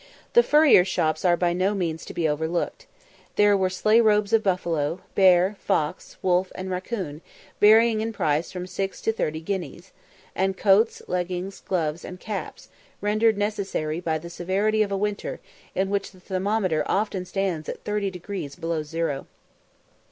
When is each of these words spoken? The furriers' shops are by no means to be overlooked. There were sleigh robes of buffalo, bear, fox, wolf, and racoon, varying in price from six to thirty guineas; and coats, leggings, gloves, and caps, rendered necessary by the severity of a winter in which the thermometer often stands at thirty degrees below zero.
The 0.33 0.41
furriers' 0.41 0.87
shops 0.87 1.23
are 1.23 1.37
by 1.37 1.53
no 1.53 1.75
means 1.75 2.05
to 2.05 2.13
be 2.15 2.27
overlooked. 2.27 2.87
There 3.35 3.55
were 3.55 3.69
sleigh 3.69 4.01
robes 4.01 4.33
of 4.33 4.41
buffalo, 4.41 5.01
bear, 5.13 5.57
fox, 5.59 6.17
wolf, 6.23 6.51
and 6.55 6.71
racoon, 6.71 7.21
varying 7.59 8.01
in 8.01 8.11
price 8.11 8.51
from 8.51 8.65
six 8.65 8.99
to 9.01 9.13
thirty 9.13 9.41
guineas; 9.41 9.91
and 10.33 10.57
coats, 10.57 11.03
leggings, 11.07 11.59
gloves, 11.61 12.03
and 12.03 12.19
caps, 12.19 12.69
rendered 12.99 13.37
necessary 13.37 13.99
by 13.99 14.17
the 14.17 14.31
severity 14.31 14.81
of 14.81 14.91
a 14.91 14.97
winter 14.97 15.39
in 15.75 15.91
which 15.91 16.09
the 16.09 16.19
thermometer 16.19 16.81
often 16.87 17.23
stands 17.23 17.69
at 17.69 17.83
thirty 17.83 18.09
degrees 18.09 18.55
below 18.55 18.81
zero. 18.81 19.27